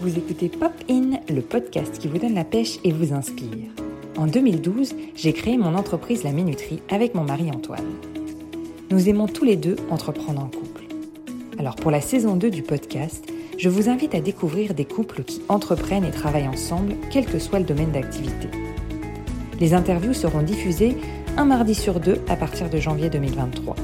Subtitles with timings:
[0.00, 3.68] Vous écoutez Pop In, le podcast qui vous donne la pêche et vous inspire.
[4.16, 7.96] En 2012, j'ai créé mon entreprise La Minuterie avec mon mari Antoine.
[8.90, 10.84] Nous aimons tous les deux entreprendre en couple.
[11.58, 13.26] Alors pour la saison 2 du podcast,
[13.58, 17.58] je vous invite à découvrir des couples qui entreprennent et travaillent ensemble, quel que soit
[17.58, 18.46] le domaine d'activité.
[19.58, 20.96] Les interviews seront diffusées
[21.36, 23.74] un mardi sur deux à partir de janvier 2023.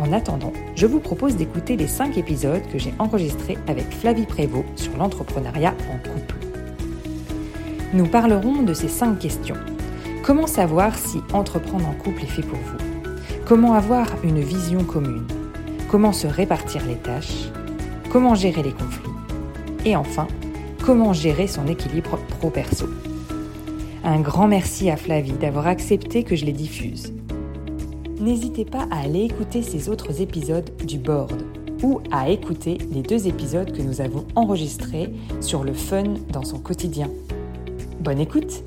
[0.00, 4.64] En attendant, je vous propose d'écouter les 5 épisodes que j'ai enregistrés avec Flavie Prévost
[4.76, 6.36] sur l'entrepreneuriat en couple.
[7.92, 9.58] Nous parlerons de ces 5 questions.
[10.22, 12.78] Comment savoir si entreprendre en couple est fait pour vous?
[13.44, 15.26] Comment avoir une vision commune?
[15.90, 17.50] Comment se répartir les tâches?
[18.08, 19.10] Comment gérer les conflits?
[19.84, 20.28] Et enfin,
[20.82, 22.86] comment gérer son équilibre pro-perso?
[24.02, 27.12] Un grand merci à Flavie d'avoir accepté que je les diffuse
[28.20, 31.42] n'hésitez pas à aller écouter ces autres épisodes du board
[31.82, 36.58] ou à écouter les deux épisodes que nous avons enregistrés sur le fun dans son
[36.58, 37.08] quotidien.
[38.00, 38.62] Bonne écoute!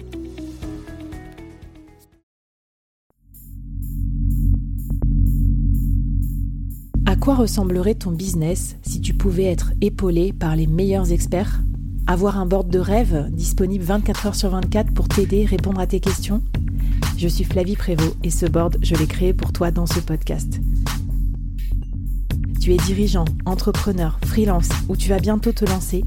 [7.06, 11.62] À quoi ressemblerait ton business si tu pouvais être épaulé par les meilleurs experts?
[12.08, 16.00] Avoir un board de rêve disponible 24 heures sur 24 pour t'aider, répondre à tes
[16.00, 16.42] questions?
[17.24, 20.60] Je suis Flavie Prévost et ce board, je l'ai créé pour toi dans ce podcast.
[22.60, 26.04] Tu es dirigeant, entrepreneur, freelance ou tu vas bientôt te lancer?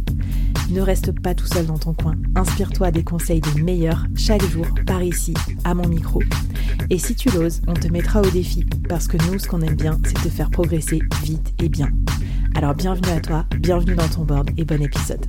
[0.68, 2.16] Ne reste pas tout seul dans ton coin.
[2.34, 5.32] Inspire-toi des conseils des meilleurs chaque jour par ici,
[5.64, 6.22] à mon micro.
[6.90, 9.76] Et si tu l'oses, on te mettra au défi parce que nous, ce qu'on aime
[9.76, 11.88] bien, c'est te faire progresser vite et bien.
[12.54, 15.24] Alors bienvenue à toi, bienvenue dans ton board et bon épisode.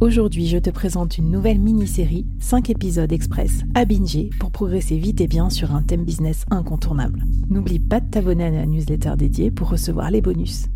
[0.00, 5.20] Aujourd'hui, je te présente une nouvelle mini-série, 5 épisodes express à binger pour progresser vite
[5.20, 7.24] et bien sur un thème business incontournable.
[7.50, 10.66] N'oublie pas de t'abonner à la newsletter dédiée pour recevoir les bonus.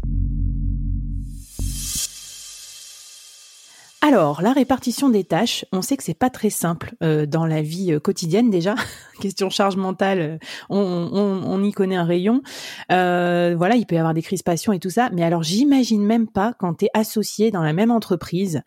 [4.12, 7.62] Alors, la répartition des tâches, on sait que c'est pas très simple euh, dans la
[7.62, 8.74] vie euh, quotidienne déjà.
[9.22, 12.42] Question charge mentale, euh, on, y connaît un rayon.
[12.90, 15.08] voilà, il peut y avoir des crispations et tout ça.
[15.14, 18.60] Mais alors, j'imagine même pas quand tu es associé dans la même entreprise,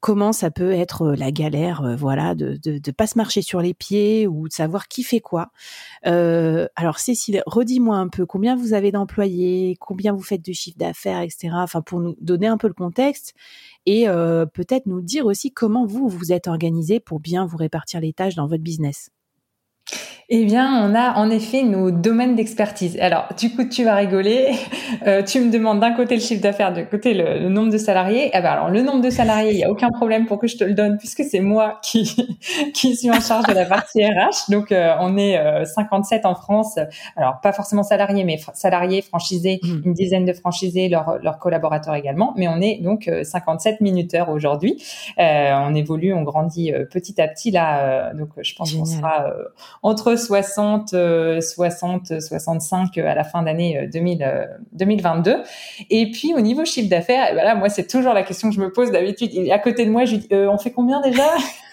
[0.00, 3.74] comment ça peut être la galère, voilà, de, de, de pas se marcher sur les
[3.74, 5.50] pieds ou de savoir qui fait quoi.
[6.04, 11.20] alors, Cécile, redis-moi un peu combien vous avez d'employés, combien vous faites de chiffre d'affaires,
[11.20, 11.50] etc.
[11.54, 13.34] Enfin, pour nous donner un peu le contexte
[13.86, 14.06] et
[14.52, 18.34] peut-être nous dire aussi comment vous vous êtes organisé pour bien vous répartir les tâches
[18.34, 19.10] dans votre business.
[20.28, 22.98] Eh bien, on a en effet nos domaines d'expertise.
[22.98, 24.50] Alors, du coup, tu vas rigoler.
[25.06, 28.30] Euh, tu me demandes d'un côté le chiffre d'affaires, de côté le, nombre de salariés.
[28.32, 30.56] Eh ben, alors, le nombre de salariés, il n'y a aucun problème pour que je
[30.56, 32.38] te le donne puisque c'est moi qui
[32.74, 34.50] qui suis en charge de la partie RH.
[34.50, 36.78] Donc, euh, on est 57 euh, en France.
[37.16, 39.68] Alors, pas forcément salariés, mais salariés, franchisés, mmh.
[39.84, 42.32] une dizaine de franchisés, leurs leurs collaborateurs également.
[42.36, 44.82] Mais on est donc 57 minuteurs aujourd'hui.
[45.18, 48.12] on évolue, on grandit petit à petit là.
[48.14, 49.26] donc, je pense qu'on sera
[49.82, 50.94] entre 60,
[51.40, 55.30] 60, 65 à la fin d'année 2022.
[55.30, 55.42] Euh,
[55.90, 58.72] Et puis au niveau chiffre d'affaires, voilà, moi c'est toujours la question que je me
[58.72, 59.30] pose d'habitude.
[59.50, 61.24] À côté de moi, je dis, euh, on fait combien déjà?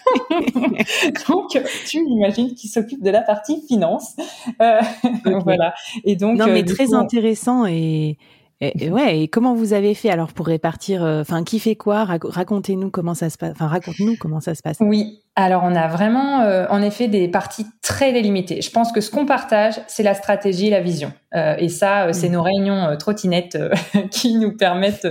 [1.28, 4.16] Donc, tu imagines qui s'occupe de la partie finance.
[4.60, 4.80] Euh,
[5.44, 5.74] voilà.
[6.04, 8.18] Et donc, non, mais très intéressant et,
[8.60, 12.04] et, ouais, et comment vous avez fait alors pour répartir euh, Enfin, qui fait quoi?
[12.04, 13.50] Racontez-nous comment ça se passe.
[13.52, 14.76] Enfin, raconte-nous comment ça se passe.
[14.80, 18.62] Oui, alors on a vraiment, euh, en effet, des parties très délimitées.
[18.62, 21.12] Je pense que ce qu'on partage, c'est la stratégie, la vision.
[21.34, 22.32] Euh, et ça, c'est mm.
[22.32, 23.58] nos réunions trottinettes
[24.12, 25.06] qui nous permettent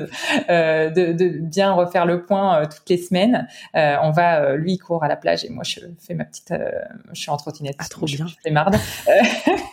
[0.48, 3.48] de, de, bien refaire le point toutes les semaines.
[3.74, 6.54] on va, lui, il court à la plage et moi, je fais ma petite,
[7.12, 7.76] je suis en trottinette.
[7.80, 8.26] Ah, trop bien.
[8.26, 8.78] Je fais marde.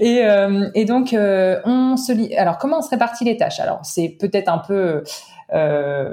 [0.00, 2.34] Et, euh, et, donc, euh, on se lit.
[2.36, 3.60] Alors, comment on se répartit les tâches?
[3.60, 5.02] Alors, c'est peut-être un peu.
[5.52, 6.12] Euh,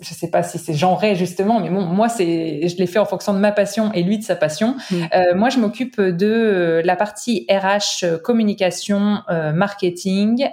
[0.00, 3.04] je sais pas si c'est genré justement, mais bon, moi c'est, je l'ai fait en
[3.04, 4.76] fonction de ma passion et lui de sa passion.
[4.90, 4.96] Mm.
[5.14, 10.48] Euh, moi, je m'occupe de la partie RH, communication, euh, marketing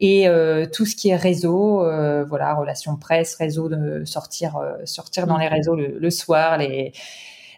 [0.00, 1.84] et euh, tout ce qui est réseau,
[2.26, 6.92] voilà, relations presse, réseau de sortir, sortir dans les réseaux le, le soir, les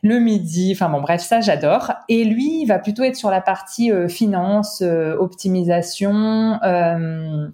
[0.06, 0.72] le midi.
[0.74, 1.92] Enfin bon, bref, ça j'adore.
[2.08, 6.58] Et lui, il va plutôt être sur la partie euh, finance, euh, optimisation.
[6.62, 7.48] Euh,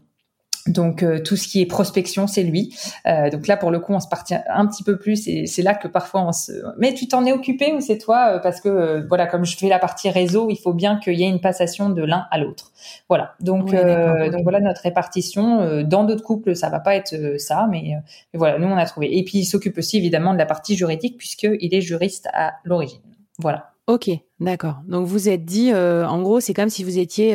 [0.66, 2.76] donc tout ce qui est prospection, c'est lui.
[3.04, 5.74] donc là, pour le coup, on se partit un petit peu plus et c'est là
[5.74, 6.52] que parfois on se.
[6.78, 8.38] Mais tu t'en es occupé ou c'est toi?
[8.42, 11.28] Parce que voilà, comme je fais la partie réseau, il faut bien qu'il y ait
[11.28, 12.72] une passation de l'un à l'autre.
[13.08, 13.34] Voilà.
[13.40, 15.82] Donc donc voilà notre répartition.
[15.82, 17.94] Dans d'autres couples, ça va pas être ça, mais,
[18.32, 19.18] mais, voilà, nous on a trouvé.
[19.18, 22.54] Et puis il s'occupe aussi évidemment de la partie juridique puisque il est juriste à
[22.64, 23.00] l'origine.
[23.38, 23.71] Voilà.
[23.88, 24.76] Ok, d'accord.
[24.86, 27.32] Donc vous êtes dit, en gros, c'est comme si vous étiez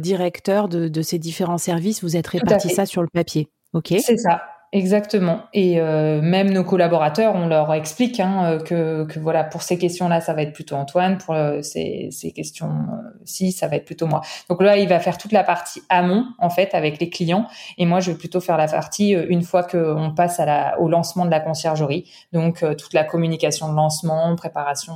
[0.00, 3.48] directeur de, de, ces différents services, vous êtes réparti ça sur le papier.
[3.72, 3.94] Ok.
[3.98, 4.40] C'est ça.
[4.70, 5.44] Exactement.
[5.54, 9.78] Et euh, même nos collaborateurs, on leur explique hein, euh, que, que, voilà, pour ces
[9.78, 11.16] questions-là, ça va être plutôt Antoine.
[11.16, 14.20] Pour euh, ces, ces questions-ci, ça va être plutôt moi.
[14.50, 17.46] Donc là, il va faire toute la partie amont, en fait, avec les clients.
[17.78, 20.90] Et moi, je vais plutôt faire la partie une fois qu'on passe à la, au
[20.90, 22.04] lancement de la conciergerie.
[22.34, 24.94] Donc toute la communication de lancement, préparation,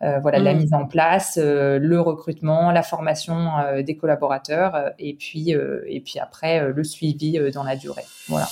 [0.00, 0.58] voilà, de la mmh.
[0.58, 3.50] mise en place, le recrutement, la formation
[3.82, 8.04] des collaborateurs, et puis et puis après le suivi dans la durée.
[8.28, 8.46] Voilà.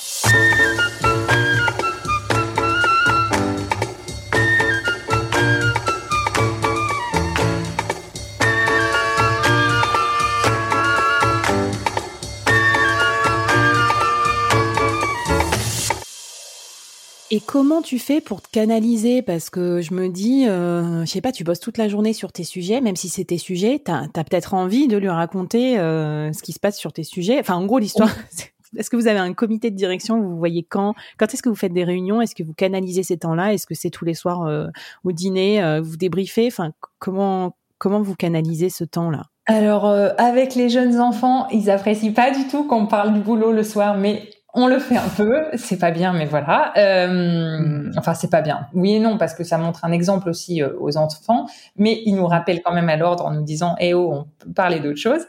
[17.31, 19.21] Et comment tu fais pour te canaliser?
[19.21, 22.33] Parce que je me dis, euh, je sais pas, tu bosses toute la journée sur
[22.33, 26.33] tes sujets, même si c'est tes sujets, tu as, peut-être envie de lui raconter euh,
[26.33, 27.39] ce qui se passe sur tes sujets.
[27.39, 28.11] Enfin, en gros, l'histoire,
[28.77, 30.95] Est-ce que vous avez un comité de direction Vous voyez quand?
[31.19, 32.21] Quand est-ce que vous faites des réunions?
[32.21, 33.55] Est-ce que vous canalisez ces temps-là?
[33.55, 34.67] Est-ce que c'est tous les soirs euh,
[35.05, 36.47] au dîner euh, Vous débriefez?
[36.49, 39.25] Enfin, comment comment vous canalisez ce temps-là?
[39.47, 43.53] Alors, euh, avec les jeunes enfants, ils apprécient pas du tout qu'on parle du boulot
[43.53, 46.73] le soir, mais on le fait un peu, c'est pas bien, mais voilà.
[46.79, 48.67] Euh, enfin, c'est pas bien.
[48.73, 51.47] Oui et non, parce que ça montre un exemple aussi euh, aux enfants,
[51.77, 54.53] mais il nous rappelle quand même à l'ordre en nous disant "Eh oh, on peut
[54.55, 55.21] parler d'autre chose."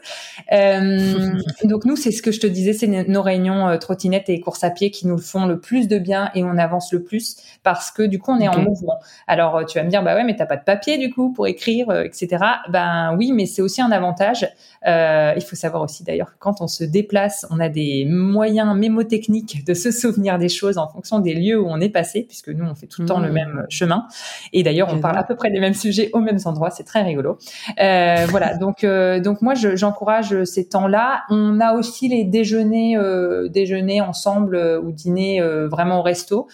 [0.52, 4.40] Euh, donc nous, c'est ce que je te disais, c'est nos réunions euh, trottinettes et
[4.40, 7.36] courses à pied qui nous font le plus de bien et on avance le plus
[7.62, 9.00] parce que du coup, on est en mouvement.
[9.26, 11.30] Alors, euh, tu vas me dire "Bah ouais, mais t'as pas de papier du coup
[11.34, 14.48] pour écrire, etc." Ben oui, mais c'est aussi un avantage.
[14.86, 19.09] il faut savoir aussi d'ailleurs que quand on se déplace, on a des moyens mémotechniques
[19.10, 22.48] technique de se souvenir des choses en fonction des lieux où on est passé, puisque
[22.48, 23.34] nous, on fait tout le temps le mmh.
[23.34, 24.06] même chemin.
[24.52, 26.70] Et d'ailleurs, on parle à peu près des mêmes sujets aux mêmes endroits.
[26.70, 27.38] C'est très rigolo.
[27.80, 28.56] Euh, voilà.
[28.56, 31.24] Donc, euh, donc moi, j'encourage ces temps-là.
[31.28, 36.48] On a aussi les déjeuners, euh, déjeuners ensemble ou dîner vraiment au resto,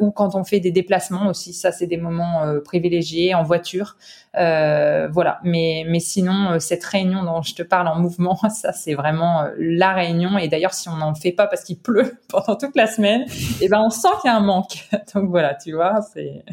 [0.00, 1.52] ou quand on fait des déplacements aussi.
[1.52, 3.96] Ça, c'est des moments privilégiés en voiture.
[4.36, 5.40] Euh, voilà.
[5.42, 9.42] Mais, mais sinon, euh, cette réunion dont je te parle en mouvement, ça, c'est vraiment
[9.42, 10.38] euh, la réunion.
[10.38, 13.26] Et d'ailleurs, si on n'en fait pas parce qu'il pleut pendant toute la semaine,
[13.60, 14.88] eh ben, on sent qu'il y a un manque.
[15.14, 16.44] Donc voilà, tu vois, c'est.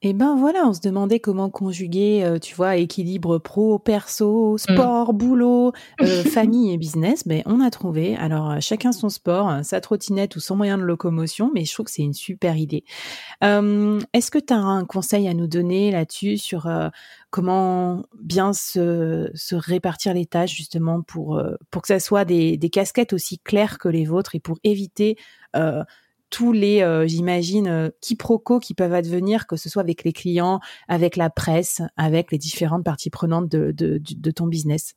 [0.00, 4.58] Et ben voilà, on se demandait comment conjuguer, euh, tu vois, équilibre pro, perso, mm.
[4.58, 7.26] sport, boulot, euh, famille et business.
[7.26, 8.14] Ben on a trouvé.
[8.14, 11.86] Alors euh, chacun son sport, sa trottinette ou son moyen de locomotion, mais je trouve
[11.86, 12.84] que c'est une super idée.
[13.42, 16.70] Est-ce que tu as un conseil à nous donner là-dessus sur
[17.30, 22.70] comment bien se, se, répartir les tâches justement pour pour que ça soit des, des
[22.70, 25.16] casquettes aussi claires que les vôtres et pour éviter
[26.30, 30.60] tous les, euh, j'imagine, euh, quiproquos qui peuvent advenir, que ce soit avec les clients,
[30.88, 34.94] avec la presse, avec les différentes parties prenantes de, de, de ton business.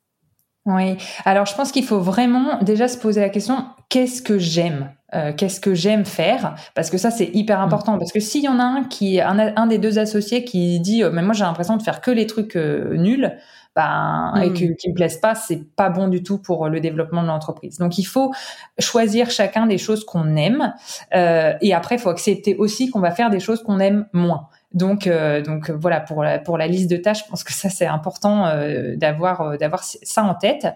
[0.64, 4.92] Oui, alors je pense qu'il faut vraiment déjà se poser la question, qu'est-ce que j'aime
[5.14, 6.54] euh, qu'est-ce que j'aime faire?
[6.74, 7.64] Parce que ça c'est hyper mmh.
[7.64, 7.98] important.
[7.98, 11.02] Parce que s'il y en a un qui un, un des deux associés qui dit
[11.12, 13.30] mais moi j'ai l'impression de faire que les trucs nuls
[13.74, 14.76] ben, et que, mmh.
[14.76, 17.78] qui me plaisent pas, c'est pas bon du tout pour le développement de l'entreprise.
[17.78, 18.32] Donc il faut
[18.78, 20.74] choisir chacun des choses qu'on aime
[21.14, 24.48] euh, et après il faut accepter aussi qu'on va faire des choses qu'on aime moins.
[24.74, 27.68] Donc, euh, donc voilà pour la, pour la liste de tâches, je pense que ça
[27.68, 30.66] c'est important euh, d'avoir euh, d'avoir ça en tête.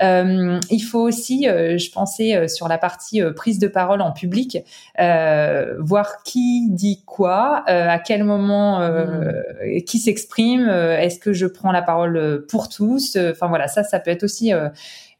[0.00, 4.58] il faut aussi, je pensais sur la partie prise de parole en public,
[4.98, 9.82] voir qui dit quoi, à quel moment, mmh.
[9.86, 13.16] qui s'exprime, est-ce que je prends la parole pour tous.
[13.16, 14.52] Enfin voilà, ça ça peut être aussi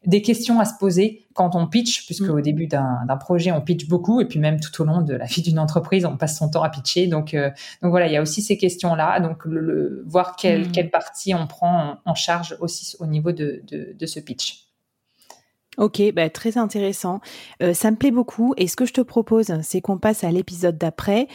[0.05, 2.41] des questions à se poser quand on pitch, puisque au mm.
[2.41, 5.41] début d'un projet, on pitch beaucoup, et puis même tout au long de la vie
[5.41, 7.07] d'une entreprise, on passe son temps à pitcher.
[7.07, 7.49] Donc, euh,
[7.81, 9.19] donc voilà, il y a aussi ces questions-là.
[9.19, 10.71] Donc, le, voir quelle, mm.
[10.71, 14.67] quelle partie on prend en, charge aussi au niveau de, de, ce pitch.
[15.77, 17.19] Ok, bah, très intéressant.
[17.61, 18.53] Euh, ça me plaît beaucoup.
[18.55, 21.27] Et ce que je te propose, c'est qu'on passe à l'épisode d'après.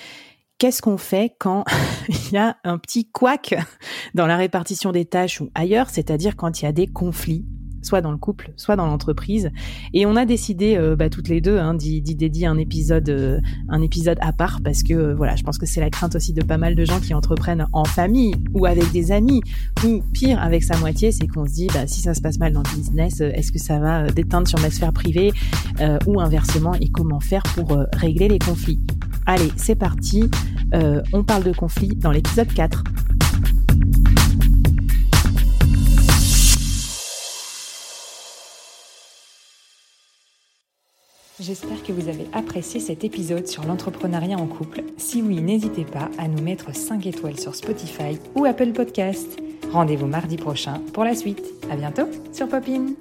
[0.56, 1.64] Qu'est-ce qu'on fait quand
[2.08, 3.54] il y a un petit couac
[4.14, 7.44] dans la répartition des tâches ou ailleurs, c'est-à-dire quand il y a des conflits?
[7.82, 9.50] Soit dans le couple, soit dans l'entreprise.
[9.94, 13.40] Et on a décidé, euh, bah, toutes les deux, hein, d'y dédier un épisode, euh,
[13.68, 16.32] un épisode à part parce que euh, voilà, je pense que c'est la crainte aussi
[16.32, 19.42] de pas mal de gens qui entreprennent en famille ou avec des amis
[19.84, 22.52] ou pire avec sa moitié, c'est qu'on se dit, bah, si ça se passe mal
[22.52, 25.32] dans le business, est-ce que ça va déteindre sur ma sphère privée
[26.06, 28.80] ou inversement et comment faire pour régler les conflits?
[29.26, 30.30] Allez, c'est parti.
[30.72, 32.84] on parle de conflits dans l'épisode 4.
[41.40, 44.82] J'espère que vous avez apprécié cet épisode sur l'entrepreneuriat en couple.
[44.98, 49.38] Si oui, n'hésitez pas à nous mettre 5 étoiles sur Spotify ou Apple Podcast.
[49.72, 51.42] Rendez-vous mardi prochain pour la suite.
[51.70, 52.94] À bientôt sur Popine.